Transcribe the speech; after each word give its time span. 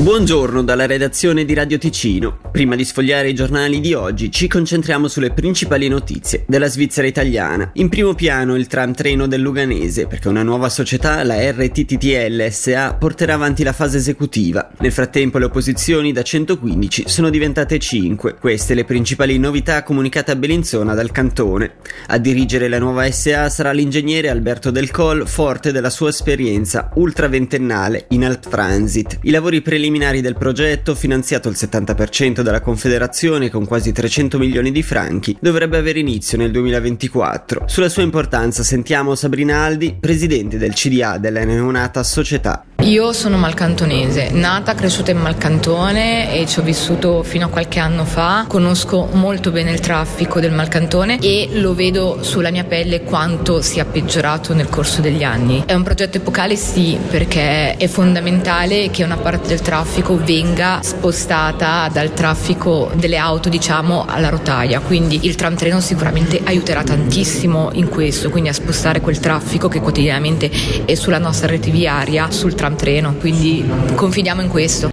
Buongiorno 0.00 0.62
dalla 0.62 0.86
redazione 0.86 1.44
di 1.44 1.52
Radio 1.52 1.76
Ticino. 1.76 2.38
Prima 2.50 2.74
di 2.74 2.86
sfogliare 2.86 3.28
i 3.28 3.34
giornali 3.34 3.80
di 3.80 3.92
oggi 3.92 4.30
ci 4.30 4.48
concentriamo 4.48 5.08
sulle 5.08 5.30
principali 5.30 5.88
notizie 5.88 6.44
della 6.48 6.68
Svizzera 6.68 7.06
italiana. 7.06 7.70
In 7.74 7.90
primo 7.90 8.14
piano 8.14 8.56
il 8.56 8.66
tram 8.66 8.94
treno 8.94 9.26
del 9.26 9.42
Luganese, 9.42 10.06
perché 10.06 10.28
una 10.28 10.42
nuova 10.42 10.70
società, 10.70 11.22
la 11.22 11.36
RTTTL 11.50 12.48
SA, 12.48 12.94
porterà 12.94 13.34
avanti 13.34 13.62
la 13.62 13.74
fase 13.74 13.98
esecutiva. 13.98 14.70
Nel 14.78 14.90
frattempo 14.90 15.36
le 15.36 15.44
opposizioni 15.44 16.12
da 16.12 16.22
115 16.22 17.04
sono 17.06 17.28
diventate 17.28 17.78
5. 17.78 18.36
Queste 18.40 18.72
le 18.72 18.86
principali 18.86 19.38
novità 19.38 19.82
comunicate 19.82 20.30
a 20.30 20.36
Bellinzona 20.36 20.94
dal 20.94 21.12
cantone. 21.12 21.74
A 22.06 22.16
dirigere 22.16 22.68
la 22.68 22.78
nuova 22.78 23.08
SA 23.10 23.50
sarà 23.50 23.72
l'ingegnere 23.72 24.30
Alberto 24.30 24.70
Del 24.70 24.90
Col, 24.90 25.28
forte 25.28 25.72
della 25.72 25.90
sua 25.90 26.08
esperienza 26.08 26.88
ultraventennale 26.94 28.06
in 28.08 28.24
Alt 28.24 28.48
Transit. 28.48 29.18
I 29.24 29.30
lavori 29.30 29.60
preliminari 29.60 29.88
preliminari 29.90 30.20
del 30.20 30.36
progetto, 30.36 30.94
finanziato 30.94 31.48
il 31.48 31.56
70% 31.58 32.42
dalla 32.42 32.60
Confederazione 32.60 33.50
con 33.50 33.66
quasi 33.66 33.90
300 33.90 34.38
milioni 34.38 34.70
di 34.70 34.84
franchi, 34.84 35.36
dovrebbe 35.40 35.78
avere 35.78 35.98
inizio 35.98 36.38
nel 36.38 36.52
2024. 36.52 37.64
Sulla 37.66 37.88
sua 37.88 38.02
importanza 38.02 38.62
sentiamo 38.62 39.16
Sabrina 39.16 39.64
Aldi, 39.64 39.96
presidente 39.98 40.58
del 40.58 40.74
CDA 40.74 41.18
della 41.18 41.44
neonata 41.44 42.04
società. 42.04 42.64
Io 42.82 43.12
sono 43.12 43.36
malcantonese, 43.36 44.30
nata, 44.30 44.74
cresciuta 44.74 45.10
in 45.10 45.18
Malcantone 45.18 46.34
e 46.34 46.46
ci 46.46 46.60
ho 46.60 46.62
vissuto 46.62 47.22
fino 47.22 47.44
a 47.44 47.48
qualche 47.48 47.78
anno 47.78 48.06
fa. 48.06 48.46
Conosco 48.48 49.06
molto 49.12 49.50
bene 49.50 49.70
il 49.70 49.80
traffico 49.80 50.40
del 50.40 50.50
Malcantone 50.50 51.18
e 51.20 51.50
lo 51.52 51.74
vedo 51.74 52.22
sulla 52.22 52.50
mia 52.50 52.64
pelle 52.64 53.02
quanto 53.02 53.60
sia 53.60 53.84
peggiorato 53.84 54.54
nel 54.54 54.70
corso 54.70 55.02
degli 55.02 55.22
anni. 55.22 55.62
È 55.66 55.74
un 55.74 55.82
progetto 55.82 56.16
epocale 56.16 56.56
sì, 56.56 56.98
perché 57.10 57.76
è 57.76 57.86
fondamentale 57.86 58.88
che 58.88 59.04
una 59.04 59.18
parte 59.18 59.48
del 59.48 59.60
traffico 59.60 60.16
venga 60.16 60.80
spostata 60.82 61.86
dal 61.92 62.14
traffico 62.14 62.90
delle 62.94 63.18
auto, 63.18 63.50
diciamo, 63.50 64.06
alla 64.08 64.30
rotaia. 64.30 64.80
Quindi 64.80 65.20
il 65.24 65.34
tram 65.34 65.54
treno 65.54 65.80
sicuramente 65.80 66.40
aiuterà 66.42 66.82
tantissimo 66.82 67.68
in 67.74 67.90
questo, 67.90 68.30
quindi 68.30 68.48
a 68.48 68.54
spostare 68.54 69.02
quel 69.02 69.20
traffico 69.20 69.68
che 69.68 69.80
quotidianamente 69.80 70.50
è 70.86 70.94
sulla 70.94 71.18
nostra 71.18 71.48
rete 71.48 71.70
viaria 71.70 72.30
sul 72.30 72.54
tram 72.54 72.68
treno, 72.76 73.14
quindi 73.14 73.64
confidiamo 73.94 74.40
in 74.42 74.48
questo. 74.48 74.92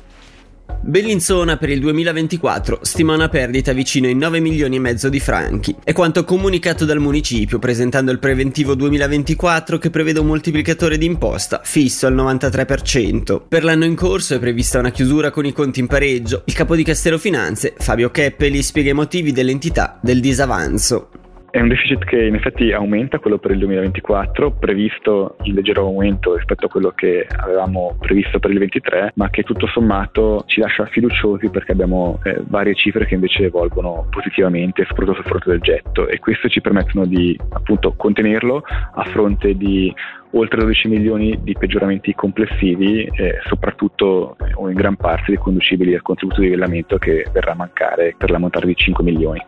Bellinzona 0.87 1.57
per 1.57 1.69
il 1.69 1.81
2024 1.81 2.79
stima 2.83 3.13
una 3.13 3.27
perdita 3.27 3.73
vicino 3.73 4.07
ai 4.07 4.15
9 4.15 4.39
milioni 4.39 4.77
e 4.77 4.79
mezzo 4.79 5.09
di 5.09 5.19
franchi. 5.19 5.75
È 5.83 5.91
quanto 5.91 6.23
comunicato 6.23 6.85
dal 6.85 6.99
municipio 6.99 7.59
presentando 7.59 8.09
il 8.09 8.19
preventivo 8.19 8.73
2024 8.73 9.79
che 9.79 9.89
prevede 9.89 10.19
un 10.19 10.27
moltiplicatore 10.27 10.97
di 10.97 11.05
imposta 11.05 11.59
fisso 11.61 12.07
al 12.07 12.15
93%. 12.15 13.41
Per 13.49 13.65
l'anno 13.65 13.83
in 13.83 13.95
corso 13.95 14.35
è 14.35 14.39
prevista 14.39 14.79
una 14.79 14.91
chiusura 14.91 15.29
con 15.29 15.45
i 15.45 15.51
conti 15.51 15.81
in 15.81 15.87
pareggio. 15.87 16.43
Il 16.45 16.53
capo 16.53 16.73
di 16.73 16.83
Castero 16.83 17.17
Finanze, 17.17 17.73
Fabio 17.77 18.09
Keppeli, 18.09 18.63
spiega 18.63 18.91
i 18.91 18.93
motivi 18.93 19.33
dell'entità 19.33 19.99
del 20.01 20.21
disavanzo. 20.21 21.09
È 21.57 21.61
un 21.61 21.69
deficit 21.69 22.05
che 22.05 22.23
in 22.23 22.35
effetti 22.35 22.71
aumenta, 22.71 23.17
quello 23.17 23.39
per 23.39 23.49
il 23.49 23.57
2024, 23.57 24.51
previsto 24.51 25.37
il 25.41 25.55
leggero 25.55 25.87
aumento 25.87 26.35
rispetto 26.35 26.67
a 26.67 26.69
quello 26.69 26.91
che 26.91 27.25
avevamo 27.35 27.97
previsto 27.99 28.37
per 28.37 28.51
il 28.51 28.57
2023, 28.57 29.13
ma 29.15 29.31
che 29.31 29.41
tutto 29.41 29.65
sommato 29.65 30.43
ci 30.45 30.59
lascia 30.59 30.85
fiduciosi 30.85 31.49
perché 31.49 31.71
abbiamo 31.71 32.19
eh, 32.25 32.43
varie 32.45 32.75
cifre 32.75 33.07
che 33.07 33.15
invece 33.15 33.45
evolvono 33.45 34.05
positivamente, 34.11 34.85
soprattutto 34.85 35.15
sul 35.15 35.25
fronte 35.25 35.49
del 35.49 35.61
getto 35.61 36.07
e 36.07 36.19
questo 36.19 36.47
ci 36.47 36.61
permettono 36.61 37.07
di 37.07 37.35
appunto 37.49 37.95
contenerlo 37.97 38.61
a 38.93 39.03
fronte 39.05 39.57
di 39.57 39.91
oltre 40.33 40.59
12 40.59 40.87
milioni 40.89 41.39
di 41.41 41.55
peggioramenti 41.57 42.13
complessivi, 42.13 43.03
eh, 43.05 43.39
soprattutto 43.47 44.37
o 44.53 44.69
in 44.69 44.75
gran 44.75 44.95
parte 44.95 45.31
riconducibili 45.31 45.95
al 45.95 46.03
contributo 46.03 46.39
di 46.39 46.49
livellamento 46.49 46.99
che 46.99 47.25
verrà 47.33 47.53
a 47.53 47.55
mancare 47.55 48.13
per 48.15 48.29
l'ammontare 48.29 48.67
di 48.67 48.75
5 48.75 49.03
milioni. 49.03 49.43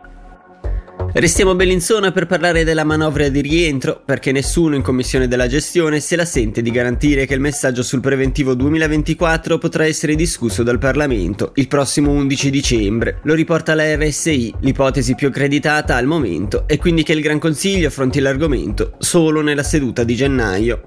Restiamo 1.12 1.50
a 1.50 1.54
Bellinzona 1.54 2.12
per 2.12 2.26
parlare 2.26 2.62
della 2.62 2.84
manovra 2.84 3.28
di 3.28 3.40
rientro, 3.40 4.00
perché 4.04 4.32
nessuno 4.32 4.76
in 4.76 4.82
commissione 4.82 5.26
della 5.26 5.48
gestione 5.48 5.98
se 5.98 6.14
la 6.14 6.24
sente 6.24 6.62
di 6.62 6.70
garantire 6.70 7.26
che 7.26 7.34
il 7.34 7.40
messaggio 7.40 7.82
sul 7.82 8.00
preventivo 8.00 8.54
2024 8.54 9.58
potrà 9.58 9.86
essere 9.86 10.14
discusso 10.14 10.62
dal 10.62 10.78
Parlamento 10.78 11.52
il 11.56 11.68
prossimo 11.68 12.12
11 12.12 12.50
dicembre. 12.50 13.18
Lo 13.24 13.34
riporta 13.34 13.74
la 13.74 13.94
RSI, 13.96 14.54
l'ipotesi 14.60 15.14
più 15.14 15.28
accreditata 15.28 15.96
al 15.96 16.06
momento, 16.06 16.64
e 16.68 16.78
quindi 16.78 17.02
che 17.02 17.12
il 17.12 17.22
Gran 17.22 17.38
Consiglio 17.38 17.88
affronti 17.88 18.20
l'argomento 18.20 18.92
solo 18.98 19.40
nella 19.40 19.64
seduta 19.64 20.04
di 20.04 20.14
gennaio. 20.14 20.82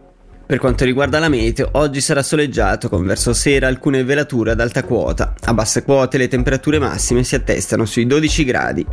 Per 0.45 0.57
quanto 0.57 0.85
riguarda 0.85 1.19
la 1.19 1.29
meteo, 1.29 1.69
oggi 1.73 2.01
sarà 2.01 2.21
soleggiato 2.21 2.89
con 2.89 3.05
verso 3.05 3.33
sera 3.33 3.67
alcune 3.67 4.03
velature 4.03 4.51
ad 4.51 4.59
alta 4.59 4.83
quota. 4.83 5.33
A 5.43 5.53
basse 5.53 5.83
quote 5.83 6.17
le 6.17 6.27
temperature 6.27 6.79
massime 6.79 7.23
si 7.23 7.35
attestano 7.35 7.85
sui 7.85 8.05
12 8.05 8.43
gradi. 8.43 8.85